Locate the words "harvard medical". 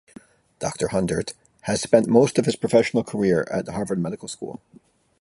3.67-4.27